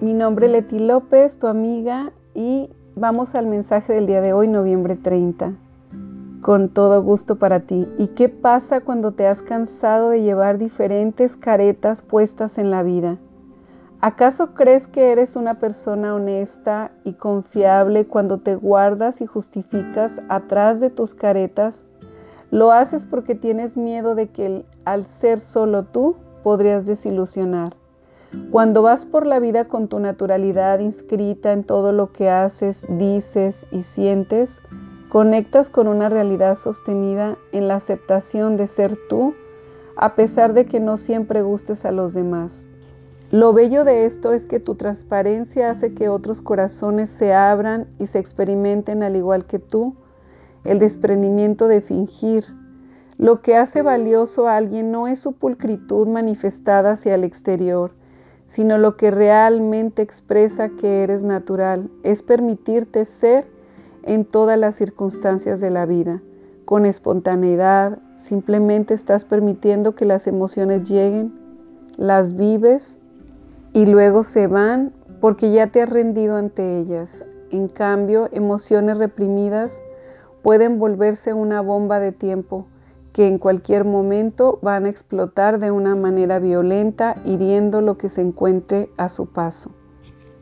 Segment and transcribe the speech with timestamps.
[0.00, 4.46] Mi nombre es Leti López, tu amiga, y vamos al mensaje del día de hoy,
[4.46, 5.54] noviembre 30.
[6.40, 7.88] Con todo gusto para ti.
[7.98, 13.18] ¿Y qué pasa cuando te has cansado de llevar diferentes caretas puestas en la vida?
[14.00, 20.78] ¿Acaso crees que eres una persona honesta y confiable cuando te guardas y justificas atrás
[20.78, 21.82] de tus caretas?
[22.52, 27.74] ¿Lo haces porque tienes miedo de que al ser solo tú podrías desilusionar?
[28.50, 33.66] Cuando vas por la vida con tu naturalidad inscrita en todo lo que haces, dices
[33.70, 34.60] y sientes,
[35.08, 39.34] conectas con una realidad sostenida en la aceptación de ser tú,
[39.96, 42.66] a pesar de que no siempre gustes a los demás.
[43.30, 48.06] Lo bello de esto es que tu transparencia hace que otros corazones se abran y
[48.06, 49.96] se experimenten al igual que tú
[50.64, 52.44] el desprendimiento de fingir.
[53.16, 57.92] Lo que hace valioso a alguien no es su pulcritud manifestada hacia el exterior,
[58.48, 63.46] sino lo que realmente expresa que eres natural, es permitirte ser
[64.02, 66.22] en todas las circunstancias de la vida.
[66.64, 71.38] Con espontaneidad, simplemente estás permitiendo que las emociones lleguen,
[71.98, 72.98] las vives
[73.74, 77.28] y luego se van porque ya te has rendido ante ellas.
[77.50, 79.82] En cambio, emociones reprimidas
[80.42, 82.66] pueden volverse una bomba de tiempo
[83.18, 88.20] que en cualquier momento van a explotar de una manera violenta, hiriendo lo que se
[88.20, 89.72] encuentre a su paso.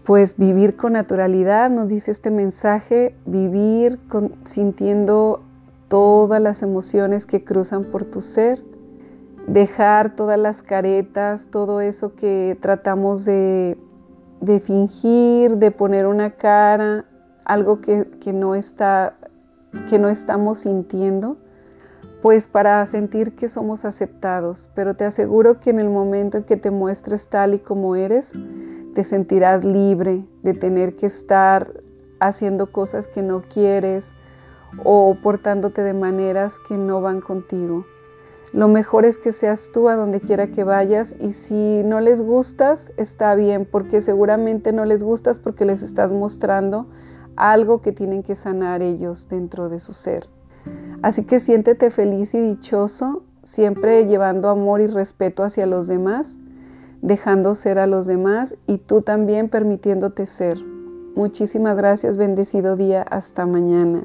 [0.04, 3.98] Pues vivir con naturalidad, nos dice este mensaje, vivir
[4.44, 5.40] sintiendo
[5.88, 8.62] todas las emociones que cruzan por tu ser,
[9.46, 13.78] dejar todas las caretas, todo eso que tratamos de,
[14.62, 17.06] fingir, de poner una cara,
[17.46, 19.16] algo que, no está,
[19.88, 21.38] que no estamos sintiendo,
[22.26, 24.68] pues para sentir que somos aceptados.
[24.74, 28.32] Pero te aseguro que en el momento en que te muestres tal y como eres,
[28.96, 31.72] te sentirás libre de tener que estar
[32.18, 34.12] haciendo cosas que no quieres
[34.82, 37.86] o portándote de maneras que no van contigo.
[38.52, 42.22] Lo mejor es que seas tú a donde quiera que vayas y si no les
[42.22, 46.88] gustas, está bien, porque seguramente no les gustas porque les estás mostrando
[47.36, 50.26] algo que tienen que sanar ellos dentro de su ser.
[51.02, 56.36] Así que siéntete feliz y dichoso, siempre llevando amor y respeto hacia los demás,
[57.02, 60.58] dejando ser a los demás y tú también permitiéndote ser.
[61.14, 64.04] Muchísimas gracias, bendecido día, hasta mañana.